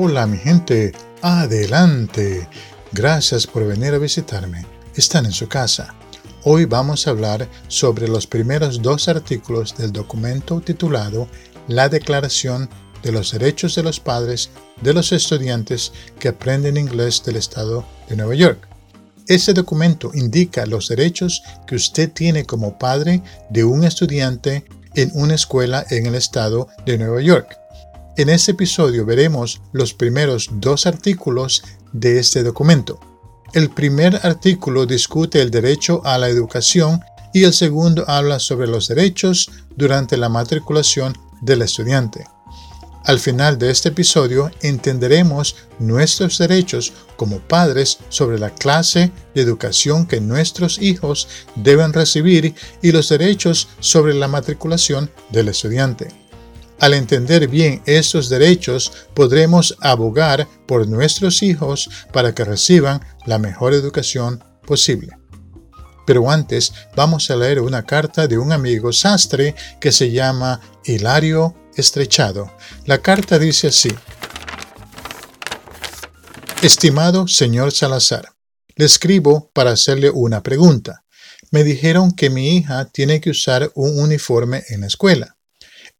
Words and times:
Hola 0.00 0.28
mi 0.28 0.38
gente, 0.38 0.92
adelante. 1.22 2.48
Gracias 2.92 3.48
por 3.48 3.66
venir 3.66 3.94
a 3.94 3.98
visitarme. 3.98 4.64
Están 4.94 5.26
en 5.26 5.32
su 5.32 5.48
casa. 5.48 5.92
Hoy 6.44 6.66
vamos 6.66 7.04
a 7.04 7.10
hablar 7.10 7.48
sobre 7.66 8.06
los 8.06 8.24
primeros 8.24 8.80
dos 8.80 9.08
artículos 9.08 9.76
del 9.76 9.90
documento 9.90 10.60
titulado 10.60 11.26
La 11.66 11.88
Declaración 11.88 12.70
de 13.02 13.10
los 13.10 13.32
Derechos 13.32 13.74
de 13.74 13.82
los 13.82 13.98
Padres 13.98 14.50
de 14.80 14.94
los 14.94 15.10
Estudiantes 15.10 15.90
que 16.20 16.28
Aprenden 16.28 16.76
Inglés 16.76 17.24
del 17.26 17.34
Estado 17.34 17.84
de 18.08 18.14
Nueva 18.14 18.36
York. 18.36 18.68
Este 19.26 19.52
documento 19.52 20.12
indica 20.14 20.64
los 20.64 20.86
derechos 20.86 21.42
que 21.66 21.74
usted 21.74 22.12
tiene 22.12 22.44
como 22.44 22.78
padre 22.78 23.20
de 23.50 23.64
un 23.64 23.82
estudiante 23.82 24.64
en 24.94 25.10
una 25.14 25.34
escuela 25.34 25.84
en 25.90 26.06
el 26.06 26.14
estado 26.14 26.68
de 26.86 26.98
Nueva 26.98 27.20
York. 27.20 27.58
En 28.18 28.28
este 28.30 28.50
episodio 28.50 29.06
veremos 29.06 29.60
los 29.70 29.94
primeros 29.94 30.50
dos 30.54 30.86
artículos 30.86 31.62
de 31.92 32.18
este 32.18 32.42
documento. 32.42 32.98
El 33.52 33.70
primer 33.70 34.18
artículo 34.24 34.86
discute 34.86 35.40
el 35.40 35.52
derecho 35.52 36.02
a 36.04 36.18
la 36.18 36.28
educación 36.28 37.00
y 37.32 37.44
el 37.44 37.52
segundo 37.52 38.04
habla 38.08 38.40
sobre 38.40 38.66
los 38.66 38.88
derechos 38.88 39.52
durante 39.76 40.16
la 40.16 40.28
matriculación 40.28 41.16
del 41.42 41.62
estudiante. 41.62 42.24
Al 43.04 43.20
final 43.20 43.56
de 43.56 43.70
este 43.70 43.90
episodio 43.90 44.50
entenderemos 44.62 45.54
nuestros 45.78 46.38
derechos 46.38 46.92
como 47.16 47.38
padres 47.38 47.98
sobre 48.08 48.40
la 48.40 48.50
clase 48.50 49.12
de 49.36 49.42
educación 49.42 50.08
que 50.08 50.20
nuestros 50.20 50.82
hijos 50.82 51.28
deben 51.54 51.92
recibir 51.92 52.56
y 52.82 52.90
los 52.90 53.10
derechos 53.10 53.68
sobre 53.78 54.12
la 54.12 54.26
matriculación 54.26 55.08
del 55.30 55.50
estudiante. 55.50 56.27
Al 56.80 56.94
entender 56.94 57.48
bien 57.48 57.82
estos 57.86 58.28
derechos, 58.28 58.92
podremos 59.14 59.76
abogar 59.80 60.46
por 60.66 60.86
nuestros 60.86 61.42
hijos 61.42 61.90
para 62.12 62.34
que 62.34 62.44
reciban 62.44 63.00
la 63.26 63.38
mejor 63.38 63.74
educación 63.74 64.44
posible. 64.64 65.16
Pero 66.06 66.30
antes 66.30 66.72
vamos 66.94 67.30
a 67.30 67.36
leer 67.36 67.60
una 67.60 67.84
carta 67.84 68.26
de 68.26 68.38
un 68.38 68.52
amigo 68.52 68.92
sastre 68.92 69.54
que 69.80 69.92
se 69.92 70.10
llama 70.10 70.60
Hilario 70.84 71.54
Estrechado. 71.76 72.50
La 72.86 72.98
carta 72.98 73.38
dice 73.38 73.68
así. 73.68 73.90
Estimado 76.62 77.28
señor 77.28 77.72
Salazar, 77.72 78.32
le 78.76 78.84
escribo 78.84 79.50
para 79.52 79.72
hacerle 79.72 80.10
una 80.10 80.42
pregunta. 80.42 81.04
Me 81.50 81.64
dijeron 81.64 82.12
que 82.12 82.30
mi 82.30 82.56
hija 82.56 82.84
tiene 82.86 83.20
que 83.20 83.30
usar 83.30 83.70
un 83.74 83.98
uniforme 83.98 84.64
en 84.68 84.82
la 84.82 84.86
escuela. 84.86 85.37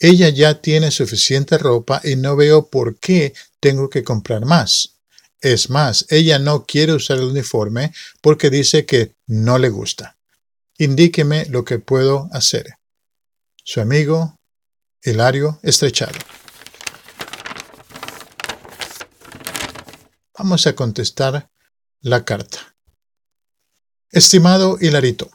Ella 0.00 0.28
ya 0.28 0.60
tiene 0.60 0.90
suficiente 0.90 1.58
ropa 1.58 2.00
y 2.04 2.16
no 2.16 2.36
veo 2.36 2.68
por 2.68 2.98
qué 2.98 3.34
tengo 3.60 3.90
que 3.90 4.04
comprar 4.04 4.44
más. 4.44 4.94
Es 5.40 5.70
más, 5.70 6.06
ella 6.08 6.38
no 6.38 6.64
quiere 6.64 6.92
usar 6.92 7.18
el 7.18 7.24
uniforme 7.24 7.92
porque 8.20 8.50
dice 8.50 8.86
que 8.86 9.14
no 9.26 9.58
le 9.58 9.68
gusta. 9.68 10.16
Indíqueme 10.78 11.46
lo 11.46 11.64
que 11.64 11.78
puedo 11.78 12.28
hacer. 12.32 12.74
Su 13.64 13.80
amigo, 13.80 14.38
Hilario 15.02 15.58
Estrechado. 15.62 16.18
Vamos 20.38 20.66
a 20.68 20.74
contestar 20.74 21.50
la 22.00 22.24
carta. 22.24 22.76
Estimado 24.10 24.78
Hilarito, 24.80 25.30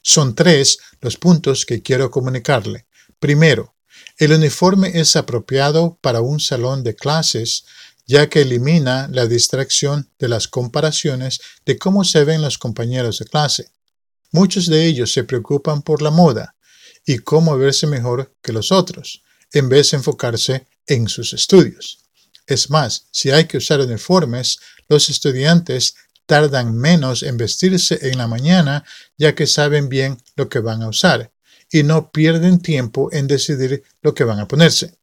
son 0.00 0.34
tres 0.34 0.78
los 1.00 1.18
puntos 1.18 1.66
que 1.66 1.82
quiero 1.82 2.10
comunicarle. 2.10 2.86
Primero, 3.18 3.76
el 4.18 4.32
uniforme 4.32 4.90
es 4.94 5.14
apropiado 5.14 5.96
para 6.00 6.20
un 6.20 6.40
salón 6.40 6.82
de 6.82 6.96
clases 6.96 7.64
ya 8.04 8.28
que 8.28 8.40
elimina 8.40 9.06
la 9.12 9.26
distracción 9.26 10.10
de 10.18 10.28
las 10.28 10.48
comparaciones 10.48 11.40
de 11.64 11.78
cómo 11.78 12.04
se 12.04 12.24
ven 12.24 12.42
los 12.42 12.58
compañeros 12.58 13.18
de 13.18 13.26
clase. 13.26 13.70
Muchos 14.32 14.66
de 14.66 14.86
ellos 14.86 15.12
se 15.12 15.24
preocupan 15.24 15.82
por 15.82 16.02
la 16.02 16.10
moda 16.10 16.56
y 17.06 17.18
cómo 17.18 17.56
verse 17.56 17.86
mejor 17.86 18.34
que 18.42 18.52
los 18.52 18.72
otros, 18.72 19.22
en 19.52 19.68
vez 19.68 19.90
de 19.90 19.98
enfocarse 19.98 20.66
en 20.86 21.08
sus 21.08 21.32
estudios. 21.32 22.00
Es 22.46 22.70
más, 22.70 23.06
si 23.12 23.30
hay 23.30 23.44
que 23.44 23.58
usar 23.58 23.80
uniformes, 23.80 24.58
los 24.88 25.10
estudiantes 25.10 25.94
tardan 26.26 26.74
menos 26.74 27.22
en 27.22 27.36
vestirse 27.36 27.98
en 28.10 28.18
la 28.18 28.26
mañana 28.26 28.84
ya 29.16 29.34
que 29.34 29.46
saben 29.46 29.88
bien 29.88 30.18
lo 30.34 30.48
que 30.48 30.58
van 30.58 30.82
a 30.82 30.88
usar 30.88 31.30
y 31.70 31.82
no 31.82 32.10
pierden 32.10 32.60
tiempo 32.60 33.10
en 33.12 33.26
decidir 33.26 33.82
lo 34.02 34.14
que 34.14 34.24
van 34.24 34.40
a 34.40 34.48
ponerse. 34.48 34.98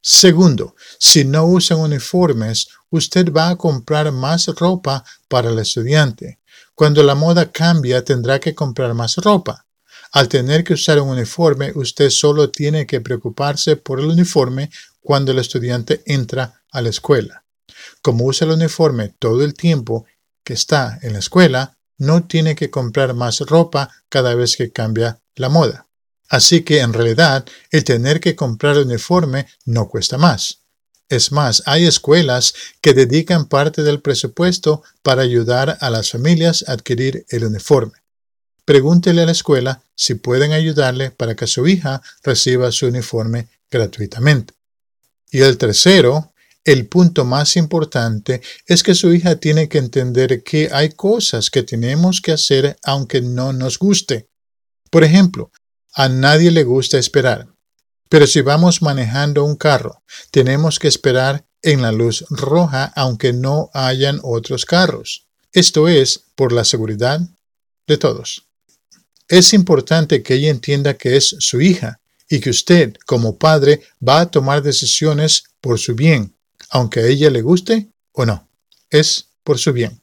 Segundo, 0.00 0.74
si 0.98 1.24
no 1.24 1.46
usan 1.46 1.78
uniformes, 1.78 2.68
usted 2.90 3.32
va 3.32 3.50
a 3.50 3.56
comprar 3.56 4.10
más 4.10 4.46
ropa 4.48 5.04
para 5.28 5.50
el 5.50 5.58
estudiante. 5.60 6.40
Cuando 6.74 7.02
la 7.02 7.14
moda 7.14 7.52
cambia, 7.52 8.04
tendrá 8.04 8.40
que 8.40 8.54
comprar 8.54 8.94
más 8.94 9.16
ropa. 9.16 9.66
Al 10.12 10.28
tener 10.28 10.64
que 10.64 10.74
usar 10.74 11.00
un 11.00 11.10
uniforme, 11.10 11.72
usted 11.74 12.10
solo 12.10 12.50
tiene 12.50 12.86
que 12.86 13.00
preocuparse 13.00 13.76
por 13.76 14.00
el 14.00 14.06
uniforme 14.06 14.70
cuando 15.00 15.32
el 15.32 15.38
estudiante 15.38 16.02
entra 16.04 16.62
a 16.70 16.82
la 16.82 16.90
escuela. 16.90 17.44
Como 18.02 18.24
usa 18.26 18.46
el 18.46 18.54
uniforme 18.54 19.14
todo 19.18 19.44
el 19.44 19.54
tiempo 19.54 20.04
que 20.44 20.54
está 20.54 20.98
en 21.02 21.12
la 21.12 21.20
escuela, 21.20 21.78
no 21.98 22.24
tiene 22.26 22.56
que 22.56 22.70
comprar 22.70 23.14
más 23.14 23.40
ropa 23.40 23.88
cada 24.08 24.34
vez 24.34 24.56
que 24.56 24.72
cambia 24.72 25.21
la 25.36 25.48
moda. 25.48 25.88
Así 26.28 26.62
que 26.62 26.80
en 26.80 26.92
realidad 26.92 27.44
el 27.70 27.84
tener 27.84 28.20
que 28.20 28.34
comprar 28.34 28.76
el 28.76 28.86
uniforme 28.86 29.46
no 29.64 29.88
cuesta 29.88 30.16
más. 30.18 30.62
Es 31.08 31.30
más, 31.30 31.62
hay 31.66 31.84
escuelas 31.84 32.54
que 32.80 32.94
dedican 32.94 33.44
parte 33.46 33.82
del 33.82 34.00
presupuesto 34.00 34.82
para 35.02 35.20
ayudar 35.20 35.76
a 35.80 35.90
las 35.90 36.10
familias 36.10 36.64
a 36.66 36.72
adquirir 36.72 37.26
el 37.28 37.44
uniforme. 37.44 37.98
Pregúntele 38.64 39.20
a 39.20 39.26
la 39.26 39.32
escuela 39.32 39.82
si 39.94 40.14
pueden 40.14 40.52
ayudarle 40.52 41.10
para 41.10 41.34
que 41.36 41.46
su 41.46 41.66
hija 41.66 42.00
reciba 42.22 42.72
su 42.72 42.86
uniforme 42.86 43.48
gratuitamente. 43.70 44.54
Y 45.30 45.40
el 45.40 45.58
tercero, 45.58 46.32
el 46.64 46.86
punto 46.86 47.26
más 47.26 47.56
importante 47.56 48.40
es 48.66 48.82
que 48.82 48.94
su 48.94 49.12
hija 49.12 49.36
tiene 49.36 49.68
que 49.68 49.78
entender 49.78 50.42
que 50.42 50.70
hay 50.72 50.90
cosas 50.90 51.50
que 51.50 51.62
tenemos 51.62 52.22
que 52.22 52.32
hacer 52.32 52.78
aunque 52.84 53.20
no 53.20 53.52
nos 53.52 53.78
guste. 53.78 54.30
Por 54.92 55.04
ejemplo, 55.04 55.50
a 55.94 56.10
nadie 56.10 56.50
le 56.50 56.64
gusta 56.64 56.98
esperar. 56.98 57.48
Pero 58.10 58.26
si 58.26 58.42
vamos 58.42 58.82
manejando 58.82 59.42
un 59.42 59.56
carro, 59.56 60.02
tenemos 60.30 60.78
que 60.78 60.86
esperar 60.86 61.46
en 61.62 61.80
la 61.80 61.92
luz 61.92 62.26
roja 62.28 62.92
aunque 62.94 63.32
no 63.32 63.70
hayan 63.72 64.20
otros 64.22 64.66
carros. 64.66 65.26
Esto 65.50 65.88
es 65.88 66.24
por 66.34 66.52
la 66.52 66.66
seguridad 66.66 67.20
de 67.86 67.96
todos. 67.96 68.48
Es 69.28 69.54
importante 69.54 70.22
que 70.22 70.34
ella 70.34 70.50
entienda 70.50 70.98
que 70.98 71.16
es 71.16 71.36
su 71.38 71.62
hija 71.62 72.00
y 72.28 72.40
que 72.40 72.50
usted, 72.50 72.94
como 73.06 73.38
padre, 73.38 73.80
va 74.06 74.20
a 74.20 74.30
tomar 74.30 74.62
decisiones 74.62 75.44
por 75.62 75.78
su 75.78 75.94
bien, 75.94 76.36
aunque 76.68 77.00
a 77.00 77.06
ella 77.06 77.30
le 77.30 77.40
guste 77.40 77.88
o 78.12 78.26
no. 78.26 78.46
Es 78.90 79.28
por 79.42 79.58
su 79.58 79.72
bien. 79.72 80.02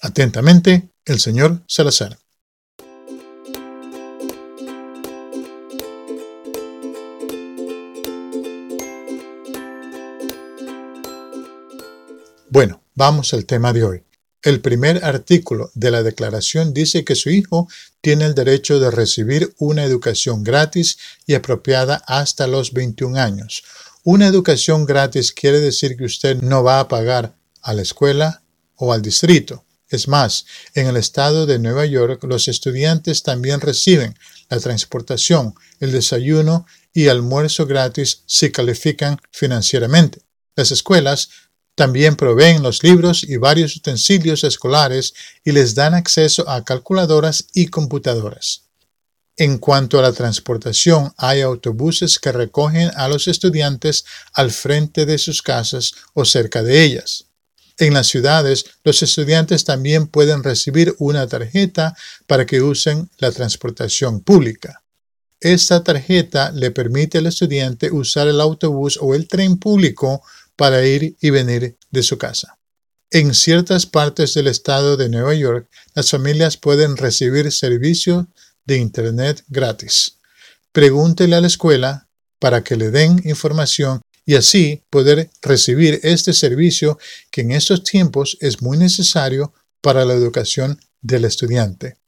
Atentamente, 0.00 0.90
el 1.04 1.20
señor 1.20 1.62
Salazar. 1.68 2.18
Bueno, 12.54 12.84
vamos 12.94 13.34
al 13.34 13.46
tema 13.46 13.72
de 13.72 13.82
hoy. 13.82 14.04
El 14.40 14.60
primer 14.60 15.04
artículo 15.04 15.72
de 15.74 15.90
la 15.90 16.04
declaración 16.04 16.72
dice 16.72 17.04
que 17.04 17.16
su 17.16 17.30
hijo 17.30 17.66
tiene 18.00 18.26
el 18.26 18.36
derecho 18.36 18.78
de 18.78 18.92
recibir 18.92 19.52
una 19.58 19.82
educación 19.82 20.44
gratis 20.44 20.96
y 21.26 21.34
apropiada 21.34 22.04
hasta 22.06 22.46
los 22.46 22.72
21 22.72 23.18
años. 23.18 23.64
Una 24.04 24.28
educación 24.28 24.86
gratis 24.86 25.32
quiere 25.32 25.58
decir 25.58 25.96
que 25.96 26.04
usted 26.04 26.42
no 26.42 26.62
va 26.62 26.78
a 26.78 26.86
pagar 26.86 27.34
a 27.60 27.74
la 27.74 27.82
escuela 27.82 28.44
o 28.76 28.92
al 28.92 29.02
distrito. 29.02 29.64
Es 29.88 30.06
más, 30.06 30.46
en 30.74 30.86
el 30.86 30.96
estado 30.96 31.46
de 31.46 31.58
Nueva 31.58 31.86
York 31.86 32.22
los 32.22 32.46
estudiantes 32.46 33.24
también 33.24 33.60
reciben 33.60 34.16
la 34.48 34.60
transportación, 34.60 35.56
el 35.80 35.90
desayuno 35.90 36.66
y 36.92 37.08
almuerzo 37.08 37.66
gratis 37.66 38.22
si 38.26 38.52
califican 38.52 39.18
financieramente. 39.32 40.20
Las 40.56 40.70
escuelas 40.70 41.30
también 41.74 42.16
proveen 42.16 42.62
los 42.62 42.82
libros 42.82 43.24
y 43.24 43.36
varios 43.36 43.76
utensilios 43.76 44.44
escolares 44.44 45.14
y 45.44 45.52
les 45.52 45.74
dan 45.74 45.94
acceso 45.94 46.48
a 46.48 46.64
calculadoras 46.64 47.46
y 47.52 47.66
computadoras. 47.66 48.62
En 49.36 49.58
cuanto 49.58 49.98
a 49.98 50.02
la 50.02 50.12
transportación, 50.12 51.12
hay 51.16 51.40
autobuses 51.40 52.20
que 52.20 52.30
recogen 52.30 52.92
a 52.94 53.08
los 53.08 53.26
estudiantes 53.26 54.04
al 54.32 54.52
frente 54.52 55.06
de 55.06 55.18
sus 55.18 55.42
casas 55.42 55.92
o 56.12 56.24
cerca 56.24 56.62
de 56.62 56.84
ellas. 56.84 57.26
En 57.78 57.94
las 57.94 58.06
ciudades, 58.06 58.64
los 58.84 59.02
estudiantes 59.02 59.64
también 59.64 60.06
pueden 60.06 60.44
recibir 60.44 60.94
una 60.98 61.26
tarjeta 61.26 61.96
para 62.28 62.46
que 62.46 62.62
usen 62.62 63.10
la 63.18 63.32
transportación 63.32 64.20
pública. 64.20 64.84
Esta 65.40 65.82
tarjeta 65.82 66.52
le 66.52 66.70
permite 66.70 67.18
al 67.18 67.26
estudiante 67.26 67.90
usar 67.90 68.28
el 68.28 68.40
autobús 68.40 68.98
o 69.02 69.16
el 69.16 69.26
tren 69.26 69.58
público 69.58 70.22
para 70.56 70.86
ir 70.86 71.16
y 71.20 71.30
venir 71.30 71.76
de 71.90 72.02
su 72.02 72.18
casa. 72.18 72.58
En 73.10 73.34
ciertas 73.34 73.86
partes 73.86 74.34
del 74.34 74.48
estado 74.48 74.96
de 74.96 75.08
Nueva 75.08 75.34
York, 75.34 75.68
las 75.94 76.10
familias 76.10 76.56
pueden 76.56 76.96
recibir 76.96 77.52
servicio 77.52 78.28
de 78.64 78.78
Internet 78.78 79.44
gratis. 79.48 80.18
Pregúntele 80.72 81.36
a 81.36 81.40
la 81.40 81.46
escuela 81.46 82.08
para 82.38 82.64
que 82.64 82.76
le 82.76 82.90
den 82.90 83.20
información 83.24 84.00
y 84.26 84.34
así 84.34 84.82
poder 84.90 85.30
recibir 85.42 86.00
este 86.02 86.32
servicio 86.32 86.98
que 87.30 87.42
en 87.42 87.52
estos 87.52 87.84
tiempos 87.84 88.36
es 88.40 88.62
muy 88.62 88.78
necesario 88.78 89.52
para 89.80 90.04
la 90.04 90.14
educación 90.14 90.80
del 91.00 91.26
estudiante. 91.26 91.98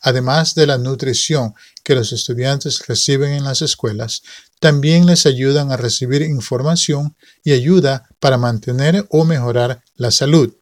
Además 0.00 0.54
de 0.54 0.66
la 0.66 0.76
nutrición 0.76 1.54
que 1.82 1.94
los 1.94 2.12
estudiantes 2.12 2.86
reciben 2.86 3.32
en 3.32 3.44
las 3.44 3.62
escuelas, 3.62 4.22
también 4.60 5.06
les 5.06 5.26
ayudan 5.26 5.70
a 5.70 5.76
recibir 5.76 6.22
información 6.22 7.16
y 7.44 7.52
ayuda 7.52 8.08
para 8.20 8.38
mantener 8.38 9.06
o 9.10 9.24
mejorar 9.24 9.82
la 9.94 10.10
salud. 10.10 10.54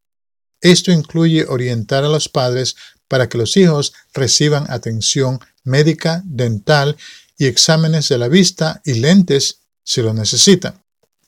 Esto 0.61 0.93
incluye 0.93 1.44
orientar 1.46 2.05
a 2.05 2.08
los 2.08 2.29
padres 2.29 2.76
para 3.08 3.29
que 3.29 3.38
los 3.38 3.56
hijos 3.56 3.93
reciban 4.12 4.67
atención 4.70 5.38
médica, 5.62 6.23
dental 6.25 6.96
y 7.38 7.46
exámenes 7.46 8.08
de 8.08 8.19
la 8.19 8.29
vista 8.29 8.81
y 8.85 8.94
lentes 8.94 9.61
si 9.82 10.02
lo 10.02 10.14
necesitan. 10.14 10.82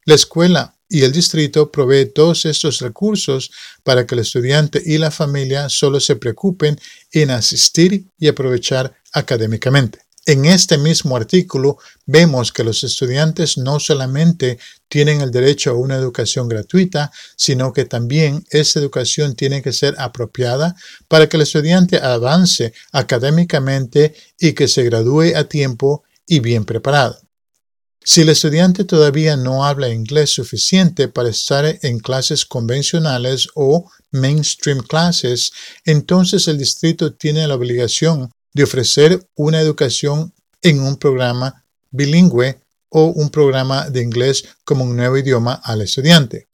La 0.05 0.15
escuela 0.15 0.77
y 0.89 1.03
el 1.03 1.13
distrito 1.13 1.71
provee 1.71 2.07
todos 2.07 2.45
estos 2.47 2.81
recursos 2.81 3.51
para 3.83 4.07
que 4.07 4.15
el 4.15 4.21
estudiante 4.21 4.81
y 4.85 4.99
la 4.99 5.11
familia 5.11 5.69
solo 5.69 6.01
se 6.01 6.17
preocupen 6.17 6.79
en 7.13 7.31
asistir 7.31 8.07
y 8.19 8.29
aprovechar 8.29 8.97
académicamente. 9.13 10.06
En 10.28 10.44
este 10.44 10.76
mismo 10.76 11.17
artículo 11.17 11.78
vemos 12.05 12.50
que 12.50 12.64
los 12.64 12.82
estudiantes 12.82 13.58
no 13.58 13.78
solamente 13.78 14.58
tienen 14.88 15.20
el 15.20 15.31
derecho 15.31 15.70
a 15.70 15.75
una 15.75 15.94
educación 15.94 16.49
gratuita, 16.49 17.12
sino 17.37 17.73
que 17.73 17.84
también 17.84 18.44
esa 18.50 18.81
educación 18.81 19.37
tiene 19.37 19.62
que 19.62 19.73
ser 19.73 19.94
apropiada 19.99 20.75
para 21.06 21.28
que 21.28 21.37
el 21.37 21.44
estudiante 21.44 21.99
avance 21.99 22.73
académicamente 22.90 24.17
y 24.40 24.55
que 24.55 24.67
se 24.67 24.82
gradúe 24.82 25.37
a 25.37 25.44
tiempo 25.44 26.02
y 26.26 26.40
bien 26.40 26.64
preparado. 26.64 27.20
Si 28.02 28.22
el 28.22 28.29
estudiante 28.29 28.82
todavía 28.82 29.37
no 29.37 29.64
habla 29.64 29.90
inglés 29.90 30.31
suficiente 30.31 31.06
para 31.06 31.29
estar 31.29 31.79
en 31.82 32.00
clases 32.00 32.44
convencionales 32.44 33.49
o 33.55 33.88
mainstream 34.11 34.81
classes, 34.81 35.52
entonces 35.84 36.49
el 36.49 36.58
distrito 36.58 37.14
tiene 37.14 37.46
la 37.46 37.55
obligación 37.55 38.31
de 38.56 38.62
ofrecer 38.62 39.29
una 39.35 39.61
educación 39.61 40.32
en 40.62 40.81
un 40.81 40.97
programa 40.97 41.62
bilingüe 41.91 42.58
o 42.88 43.08
un 43.08 43.29
programa 43.29 43.91
de 43.91 44.00
inglés 44.00 44.44
como 44.64 44.85
un 44.85 44.97
nuevo 44.97 45.19
idioma 45.19 45.61
al 45.62 45.82
estudiante. 45.82 46.49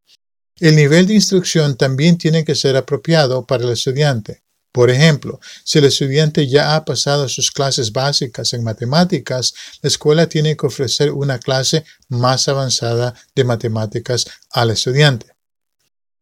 El 0.59 0.75
nivel 0.75 1.07
de 1.07 1.15
instrucción 1.15 1.77
también 1.77 2.19
tiene 2.19 2.45
que 2.45 2.57
ser 2.57 2.77
apropiado 2.77 3.47
para 3.47 3.63
el 3.63 3.71
estudiante. 3.71 4.43
Por 4.73 4.91
ejemplo, 4.91 5.39
si 5.63 5.79
el 5.79 5.85
estudiante 5.85 6.49
ya 6.49 6.75
ha 6.75 6.85
pasado 6.85 7.29
sus 7.29 7.53
clases 7.53 7.93
básicas 7.93 8.53
en 8.53 8.65
matemáticas, 8.65 9.55
la 9.81 9.87
escuela 9.87 10.27
tiene 10.27 10.57
que 10.57 10.67
ofrecer 10.67 11.13
una 11.13 11.39
clase 11.39 11.85
más 12.09 12.49
avanzada 12.49 13.15
de 13.37 13.45
matemáticas 13.45 14.27
al 14.51 14.71
estudiante. 14.71 15.32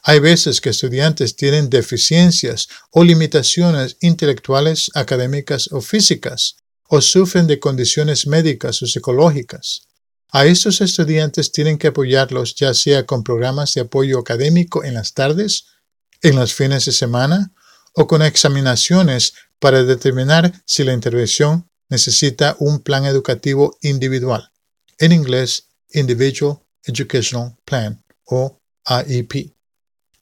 Hay 0.02 0.19
veces 0.19 0.61
que 0.61 0.70
estudiantes 0.70 1.37
tienen 1.37 1.69
deficiencias 1.69 2.69
o 2.91 3.05
limitaciones 3.05 3.97
intelectuales, 4.00 4.91
académicas 4.94 5.69
o 5.73 5.81
físicas, 5.81 6.56
o 6.88 7.00
sufren 7.00 7.47
de 7.47 7.61
condiciones 7.61 8.26
médicas 8.26 8.82
o 8.82 8.87
psicológicas. 8.87 9.82
A 10.32 10.47
estos 10.47 10.81
estudiantes 10.81 11.52
tienen 11.52 11.76
que 11.76 11.88
apoyarlos 11.88 12.55
ya 12.55 12.73
sea 12.73 13.05
con 13.05 13.23
programas 13.23 13.75
de 13.75 13.82
apoyo 13.82 14.19
académico 14.19 14.85
en 14.85 14.94
las 14.94 15.12
tardes, 15.12 15.67
en 16.23 16.37
los 16.37 16.55
fines 16.55 16.85
de 16.85 16.93
semana 16.93 17.53
o 17.94 18.06
con 18.06 18.23
examinaciones 18.23 19.35
para 19.58 19.82
determinar 19.82 20.53
si 20.64 20.85
la 20.85 20.93
intervención 20.93 21.69
necesita 21.88 22.56
un 22.61 22.81
plan 22.81 23.05
educativo 23.05 23.76
individual, 23.82 24.50
en 24.99 25.12
inglés 25.12 25.69
Individual 25.93 26.61
Educational 26.85 27.56
Plan 27.64 28.03
o 28.25 28.61
AEP. 28.85 29.60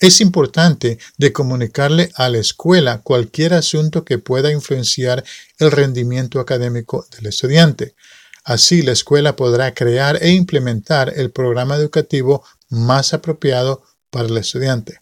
Es 0.01 0.21
importante 0.21 0.99
de 1.17 1.33
comunicarle 1.33 2.13
a 2.15 2.29
la 2.29 2.39
escuela 2.39 3.03
cualquier 3.03 3.53
asunto 3.53 4.05
que 4.05 4.19
pueda 4.19 4.53
influenciar 4.53 5.25
el 5.59 5.73
rendimiento 5.73 6.39
académico 6.39 7.07
del 7.17 7.27
estudiante. 7.27 7.97
Así 8.45 8.83
la 8.83 8.93
escuela 8.93 9.35
podrá 9.35 9.75
crear 9.75 10.23
e 10.23 10.31
implementar 10.31 11.13
el 11.17 11.33
programa 11.33 11.75
educativo 11.75 12.45
más 12.69 13.13
apropiado 13.13 13.83
para 14.11 14.29
el 14.29 14.37
estudiante. 14.37 15.01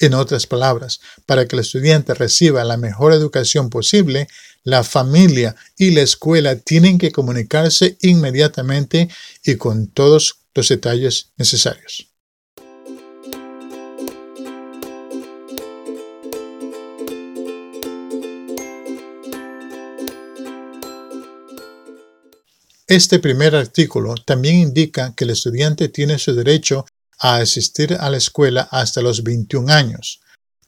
En 0.00 0.14
otras 0.14 0.48
palabras, 0.48 1.00
para 1.24 1.46
que 1.46 1.54
el 1.54 1.60
estudiante 1.60 2.12
reciba 2.12 2.64
la 2.64 2.76
mejor 2.76 3.12
educación 3.12 3.70
posible, 3.70 4.26
la 4.64 4.82
familia 4.82 5.54
y 5.76 5.92
la 5.92 6.00
escuela 6.00 6.56
tienen 6.56 6.98
que 6.98 7.12
comunicarse 7.12 7.96
inmediatamente 8.00 9.08
y 9.44 9.54
con 9.54 9.86
todos 9.86 10.40
los 10.52 10.68
detalles 10.68 11.30
necesarios. 11.36 12.11
Este 22.92 23.18
primer 23.20 23.56
artículo 23.56 24.16
también 24.16 24.56
indica 24.56 25.14
que 25.16 25.24
el 25.24 25.30
estudiante 25.30 25.88
tiene 25.88 26.18
su 26.18 26.34
derecho 26.34 26.84
a 27.20 27.36
asistir 27.36 27.96
a 27.98 28.10
la 28.10 28.18
escuela 28.18 28.68
hasta 28.70 29.00
los 29.00 29.22
21 29.22 29.72
años. 29.72 30.20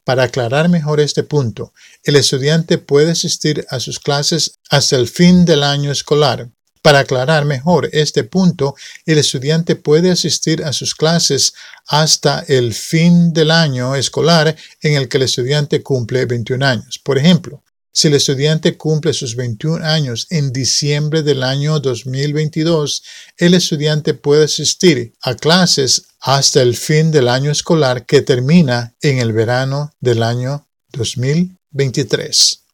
Para 0.04 0.22
aclarar 0.22 0.70
mejor 0.70 1.00
este 1.00 1.22
punto, 1.22 1.74
el 2.02 2.16
estudiante 2.16 2.78
puede 2.78 3.10
asistir 3.10 3.66
a 3.68 3.78
sus 3.78 4.00
clases 4.00 4.54
hasta 4.70 4.96
el 4.96 5.06
fin 5.06 5.44
del 5.44 5.62
año 5.62 5.92
escolar. 5.92 6.48
Para 6.80 7.00
aclarar 7.00 7.44
mejor 7.44 7.90
este 7.92 8.24
punto, 8.24 8.74
el 9.04 9.18
estudiante 9.18 9.76
puede 9.76 10.10
asistir 10.10 10.64
a 10.64 10.72
sus 10.72 10.94
clases 10.94 11.52
hasta 11.88 12.42
el 12.48 12.72
fin 12.72 13.34
del 13.34 13.50
año 13.50 13.94
escolar 13.96 14.56
en 14.80 14.94
el 14.94 15.08
que 15.08 15.18
el 15.18 15.24
estudiante 15.24 15.82
cumple 15.82 16.24
21 16.24 16.64
años. 16.64 16.98
Por 16.98 17.18
ejemplo, 17.18 17.62
si 17.96 18.08
el 18.08 18.15
estudiante 18.15 18.77
cumple 18.77 19.13
sus 19.13 19.36
21 19.36 19.84
años 19.84 20.27
en 20.31 20.53
diciembre 20.53 21.22
del 21.22 21.44
año 21.44 21.79
2022, 21.79 23.05
el 23.39 23.55
estudiante 23.55 24.15
puede 24.15 24.46
asistir 24.46 25.15
a 25.22 25.36
clases 25.36 26.06
hasta 26.20 26.60
el 26.60 26.77
fin 26.77 27.13
del 27.13 27.29
año 27.29 27.53
escolar 27.53 28.05
que 28.05 28.20
termina 28.20 28.96
en 29.01 29.20
el 29.20 29.32
verano 29.32 29.93
del 30.01 30.24
año 30.24 30.67
2023. 30.93 32.65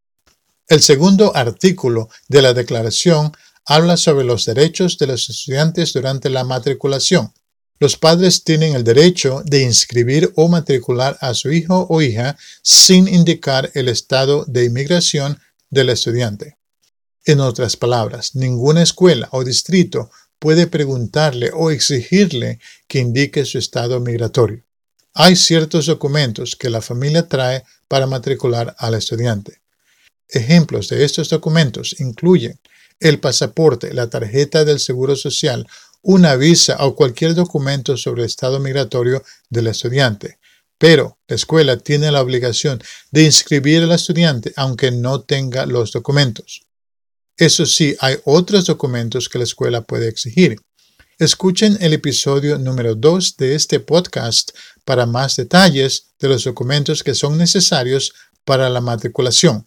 El 0.69 0.81
segundo 0.81 1.37
artículo 1.37 2.09
de 2.29 2.41
la 2.41 2.55
declaración 2.55 3.33
habla 3.67 3.99
sobre 3.99 4.25
los 4.25 4.47
derechos 4.47 4.97
de 4.97 5.07
los 5.07 5.29
estudiantes 5.29 5.93
durante 5.93 6.31
la 6.31 6.45
matriculación. 6.45 7.31
Los 7.81 7.97
padres 7.97 8.45
tienen 8.45 8.75
el 8.75 8.85
derecho 8.85 9.43
de 9.47 9.63
inscribir 9.63 10.31
o 10.37 10.49
matricular 10.49 11.17
a 11.23 11.33
su 11.33 11.51
hijo 11.51 11.87
o 11.89 12.03
hija 12.03 12.37
sin 12.63 13.09
indicar 13.09 13.71
el 13.73 13.89
estado 13.89 14.45
de 14.47 14.67
inmigración 14.67 15.41
del 15.71 15.89
estudiante. 15.89 16.59
En 17.25 17.41
otras 17.41 17.79
palabras, 17.79 18.35
ninguna 18.35 18.83
escuela 18.83 19.31
o 19.33 19.45
distrito 19.45 20.11
puede 20.39 20.67
preguntarle 20.67 21.53
o 21.55 21.71
exigirle 21.71 22.61
que 22.87 22.99
indique 22.99 23.47
su 23.47 23.57
estado 23.57 23.99
migratorio. 23.99 24.63
Hay 25.15 25.35
ciertos 25.35 25.87
documentos 25.87 26.57
que 26.57 26.69
la 26.69 26.83
familia 26.83 27.29
trae 27.29 27.65
para 27.89 28.07
matricular 28.07 28.77
al 28.79 28.95
estudiante. 28.95 29.63
Ejemplos 30.29 30.91
de 30.91 31.03
estos 31.03 31.31
documentos 31.31 31.97
incluyen 31.99 32.61
el 33.01 33.21
pasaporte, 33.21 33.95
la 33.95 34.11
tarjeta 34.11 34.67
del 34.67 34.81
Seguro 34.81 35.17
Social 35.17 35.67
una 36.03 36.37
visa 36.37 36.77
o 36.81 36.95
cualquier 36.95 37.35
documento 37.35 37.97
sobre 37.97 38.23
el 38.23 38.27
estado 38.27 38.59
migratorio 38.61 39.23
del 39.49 39.67
estudiante. 39.67 40.39
Pero 40.79 41.19
la 41.29 41.37
escuela 41.37 41.77
tiene 41.77 42.11
la 42.11 42.23
obligación 42.23 42.83
de 43.11 43.25
inscribir 43.25 43.83
al 43.83 43.93
estudiante 43.93 44.53
aunque 44.57 44.91
no 44.91 45.21
tenga 45.21 45.67
los 45.67 45.93
documentos. 45.93 46.63
Eso 47.37 47.67
sí, 47.67 47.97
hay 48.01 48.17
otros 48.25 48.67
documentos 48.67 49.29
que 49.29 49.39
la 49.39 49.45
escuela 49.45 49.83
puede 49.83 50.09
exigir. 50.09 50.57
Escuchen 51.19 51.77
el 51.81 51.93
episodio 51.93 52.59
número 52.59 52.95
2 52.95 53.37
de 53.37 53.55
este 53.55 53.81
podcast 53.81 54.53
para 54.87 55.05
más 55.05 55.37
detalles 55.37 56.15
de 56.19 56.29
los 56.29 56.45
documentos 56.45 57.03
que 57.03 57.15
son 57.15 57.37
necesarios 57.37 58.15
para 58.45 58.71
la 58.71 58.81
matriculación. 58.81 59.67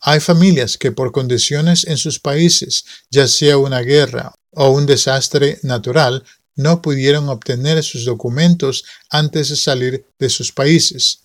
Hay 0.00 0.18
familias 0.18 0.78
que 0.78 0.90
por 0.90 1.12
condiciones 1.12 1.86
en 1.86 1.96
sus 1.96 2.18
países, 2.18 2.84
ya 3.10 3.28
sea 3.28 3.58
una 3.58 3.80
guerra 3.80 4.34
o 4.52 4.70
un 4.70 4.86
desastre 4.86 5.58
natural, 5.62 6.24
no 6.56 6.82
pudieron 6.82 7.28
obtener 7.28 7.82
sus 7.82 8.04
documentos 8.04 8.84
antes 9.08 9.48
de 9.48 9.56
salir 9.56 10.06
de 10.18 10.28
sus 10.28 10.52
países. 10.52 11.20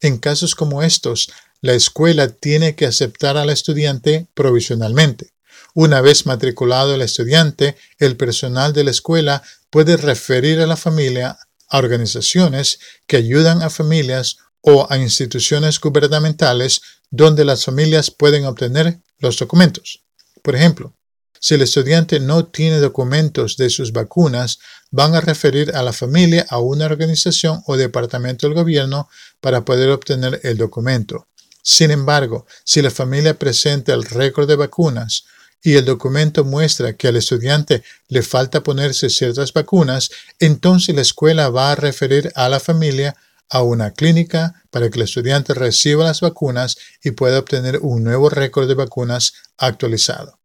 En 0.00 0.18
casos 0.18 0.54
como 0.54 0.82
estos, 0.82 1.30
la 1.60 1.74
escuela 1.74 2.28
tiene 2.28 2.76
que 2.76 2.86
aceptar 2.86 3.36
al 3.36 3.50
estudiante 3.50 4.28
provisionalmente. 4.34 5.32
Una 5.74 6.00
vez 6.00 6.24
matriculado 6.26 6.94
el 6.94 7.02
estudiante, 7.02 7.76
el 7.98 8.16
personal 8.16 8.72
de 8.72 8.84
la 8.84 8.90
escuela 8.90 9.42
puede 9.70 9.96
referir 9.96 10.60
a 10.60 10.66
la 10.66 10.76
familia 10.76 11.38
a 11.68 11.78
organizaciones 11.78 12.78
que 13.06 13.16
ayudan 13.16 13.62
a 13.62 13.70
familias 13.70 14.38
o 14.60 14.86
a 14.90 14.98
instituciones 14.98 15.78
gubernamentales 15.78 16.80
donde 17.10 17.44
las 17.44 17.64
familias 17.64 18.10
pueden 18.10 18.46
obtener 18.46 19.00
los 19.18 19.38
documentos. 19.38 20.02
Por 20.42 20.56
ejemplo, 20.56 20.94
si 21.40 21.54
el 21.54 21.62
estudiante 21.62 22.20
no 22.20 22.46
tiene 22.46 22.78
documentos 22.78 23.56
de 23.56 23.70
sus 23.70 23.92
vacunas, 23.92 24.58
van 24.90 25.14
a 25.14 25.20
referir 25.20 25.74
a 25.74 25.82
la 25.82 25.92
familia 25.92 26.46
a 26.48 26.58
una 26.58 26.86
organización 26.86 27.62
o 27.66 27.76
departamento 27.76 28.46
del 28.46 28.54
gobierno 28.54 29.08
para 29.40 29.64
poder 29.64 29.90
obtener 29.90 30.40
el 30.42 30.56
documento. 30.56 31.28
Sin 31.62 31.90
embargo, 31.90 32.46
si 32.64 32.80
la 32.80 32.90
familia 32.90 33.38
presenta 33.38 33.92
el 33.92 34.04
récord 34.04 34.48
de 34.48 34.56
vacunas 34.56 35.24
y 35.62 35.74
el 35.74 35.84
documento 35.84 36.44
muestra 36.44 36.94
que 36.94 37.08
al 37.08 37.16
estudiante 37.16 37.82
le 38.08 38.22
falta 38.22 38.62
ponerse 38.62 39.10
ciertas 39.10 39.52
vacunas, 39.52 40.10
entonces 40.38 40.94
la 40.94 41.02
escuela 41.02 41.50
va 41.50 41.72
a 41.72 41.74
referir 41.74 42.32
a 42.34 42.48
la 42.48 42.60
familia 42.60 43.16
a 43.50 43.62
una 43.62 43.92
clínica 43.92 44.62
para 44.70 44.88
que 44.90 44.98
el 44.98 45.04
estudiante 45.04 45.54
reciba 45.54 46.04
las 46.04 46.20
vacunas 46.20 46.76
y 47.02 47.12
pueda 47.12 47.38
obtener 47.38 47.78
un 47.82 48.04
nuevo 48.04 48.28
récord 48.28 48.68
de 48.68 48.74
vacunas 48.74 49.34
actualizado. 49.56 50.38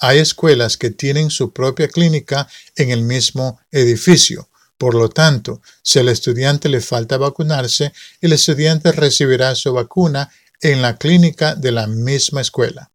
Hay 0.00 0.18
escuelas 0.18 0.76
que 0.76 0.90
tienen 0.90 1.30
su 1.30 1.52
propia 1.52 1.88
clínica 1.88 2.48
en 2.76 2.90
el 2.90 3.02
mismo 3.02 3.60
edificio. 3.70 4.48
Por 4.76 4.94
lo 4.94 5.08
tanto, 5.08 5.60
si 5.82 5.98
al 5.98 6.08
estudiante 6.08 6.68
le 6.68 6.80
falta 6.80 7.16
vacunarse, 7.16 7.92
el 8.20 8.32
estudiante 8.32 8.92
recibirá 8.92 9.54
su 9.56 9.72
vacuna 9.72 10.30
en 10.60 10.82
la 10.82 10.96
clínica 10.96 11.56
de 11.56 11.72
la 11.72 11.86
misma 11.88 12.40
escuela. 12.40 12.90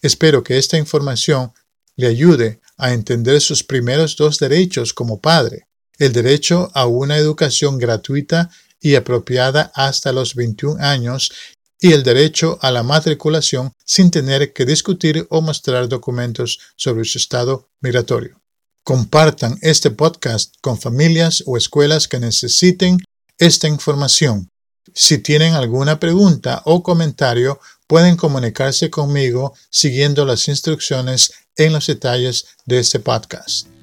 Espero 0.01 0.43
que 0.43 0.57
esta 0.57 0.77
información 0.77 1.51
le 1.95 2.07
ayude 2.07 2.59
a 2.77 2.93
entender 2.93 3.41
sus 3.41 3.63
primeros 3.63 4.17
dos 4.17 4.37
derechos 4.37 4.93
como 4.93 5.19
padre, 5.19 5.67
el 5.99 6.13
derecho 6.13 6.71
a 6.73 6.85
una 6.85 7.17
educación 7.17 7.77
gratuita 7.77 8.49
y 8.79 8.95
apropiada 8.95 9.71
hasta 9.73 10.11
los 10.11 10.35
21 10.35 10.83
años 10.83 11.31
y 11.79 11.93
el 11.93 12.03
derecho 12.03 12.57
a 12.61 12.71
la 12.71 12.83
matriculación 12.83 13.73
sin 13.83 14.11
tener 14.11 14.53
que 14.53 14.65
discutir 14.65 15.27
o 15.29 15.41
mostrar 15.41 15.87
documentos 15.87 16.59
sobre 16.75 17.05
su 17.05 17.17
estado 17.17 17.69
migratorio. 17.81 18.41
Compartan 18.83 19.57
este 19.61 19.91
podcast 19.91 20.55
con 20.61 20.79
familias 20.79 21.43
o 21.45 21.57
escuelas 21.57 22.07
que 22.07 22.19
necesiten 22.19 22.99
esta 23.37 23.67
información. 23.67 24.49
Si 24.93 25.17
tienen 25.17 25.55
alguna 25.55 25.99
pregunta 25.99 26.61
o 26.65 26.83
comentario, 26.83 27.59
pueden 27.87 28.15
comunicarse 28.15 28.89
conmigo 28.89 29.53
siguiendo 29.69 30.25
las 30.25 30.47
instrucciones 30.47 31.33
en 31.57 31.73
los 31.73 31.87
detalles 31.87 32.45
de 32.65 32.79
este 32.79 32.99
podcast. 32.99 33.74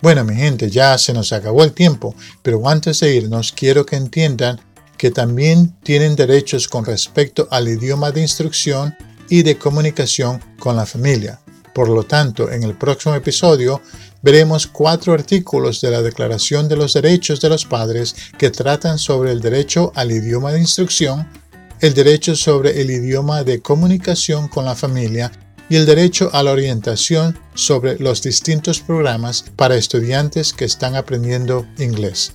Bueno, 0.00 0.24
mi 0.24 0.36
gente, 0.36 0.70
ya 0.70 0.96
se 0.96 1.12
nos 1.12 1.32
acabó 1.32 1.64
el 1.64 1.72
tiempo, 1.72 2.14
pero 2.42 2.68
antes 2.68 3.00
de 3.00 3.16
irnos 3.16 3.50
quiero 3.50 3.84
que 3.84 3.96
entiendan 3.96 4.60
que 4.96 5.10
también 5.10 5.76
tienen 5.82 6.14
derechos 6.14 6.68
con 6.68 6.84
respecto 6.84 7.48
al 7.50 7.68
idioma 7.68 8.12
de 8.12 8.20
instrucción 8.20 8.96
y 9.28 9.42
de 9.42 9.58
comunicación 9.58 10.40
con 10.60 10.76
la 10.76 10.86
familia. 10.86 11.40
Por 11.74 11.88
lo 11.88 12.04
tanto, 12.04 12.50
en 12.50 12.62
el 12.62 12.76
próximo 12.76 13.14
episodio 13.16 13.80
veremos 14.22 14.68
cuatro 14.68 15.14
artículos 15.14 15.80
de 15.80 15.90
la 15.90 16.02
Declaración 16.02 16.68
de 16.68 16.76
los 16.76 16.94
Derechos 16.94 17.40
de 17.40 17.48
los 17.48 17.64
Padres 17.64 18.14
que 18.38 18.50
tratan 18.50 18.98
sobre 18.98 19.32
el 19.32 19.40
derecho 19.40 19.92
al 19.96 20.12
idioma 20.12 20.52
de 20.52 20.60
instrucción, 20.60 21.28
el 21.80 21.94
derecho 21.94 22.36
sobre 22.36 22.80
el 22.80 22.90
idioma 22.90 23.42
de 23.42 23.60
comunicación 23.60 24.46
con 24.46 24.64
la 24.64 24.76
familia 24.76 25.30
y 25.68 25.76
el 25.76 25.86
derecho 25.86 26.30
a 26.32 26.42
la 26.42 26.52
orientación 26.52 27.38
sobre 27.54 27.98
los 27.98 28.22
distintos 28.22 28.80
programas 28.80 29.44
para 29.56 29.76
estudiantes 29.76 30.52
que 30.52 30.64
están 30.64 30.96
aprendiendo 30.96 31.66
inglés. 31.78 32.32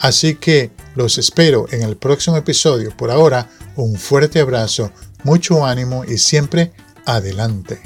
Así 0.00 0.34
que 0.34 0.70
los 0.94 1.18
espero 1.18 1.66
en 1.70 1.82
el 1.82 1.96
próximo 1.96 2.36
episodio. 2.36 2.94
Por 2.96 3.10
ahora, 3.10 3.48
un 3.76 3.96
fuerte 3.96 4.40
abrazo, 4.40 4.92
mucho 5.24 5.64
ánimo 5.64 6.04
y 6.04 6.18
siempre 6.18 6.72
adelante. 7.06 7.80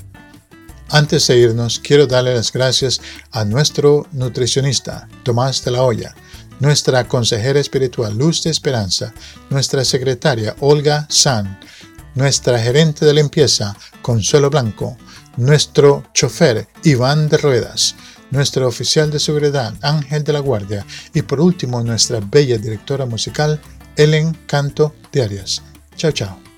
Antes 0.88 1.28
de 1.28 1.38
irnos, 1.38 1.78
quiero 1.78 2.08
darle 2.08 2.34
las 2.34 2.52
gracias 2.52 3.00
a 3.30 3.44
nuestro 3.44 4.08
nutricionista, 4.10 5.08
Tomás 5.22 5.64
de 5.64 5.70
la 5.70 5.84
Hoya, 5.84 6.16
nuestra 6.58 7.06
consejera 7.06 7.60
espiritual 7.60 8.18
Luz 8.18 8.42
de 8.42 8.50
Esperanza, 8.50 9.14
nuestra 9.50 9.84
secretaria 9.84 10.56
Olga 10.58 11.06
San, 11.08 11.60
nuestra 12.14 12.58
gerente 12.58 13.04
de 13.04 13.14
limpieza 13.14 13.76
Consuelo 14.02 14.50
Blanco, 14.50 14.96
nuestro 15.36 16.04
chofer 16.12 16.68
Iván 16.84 17.28
de 17.28 17.38
Ruedas, 17.38 17.94
nuestro 18.30 18.66
oficial 18.68 19.10
de 19.10 19.18
seguridad 19.18 19.74
Ángel 19.82 20.24
de 20.24 20.32
la 20.32 20.40
Guardia 20.40 20.84
y 21.14 21.22
por 21.22 21.40
último 21.40 21.82
nuestra 21.82 22.20
bella 22.20 22.58
directora 22.58 23.06
musical 23.06 23.60
Ellen 23.96 24.36
Canto 24.46 24.94
de 25.12 25.22
Arias. 25.22 25.62
Chao, 25.96 26.12
chao. 26.12 26.49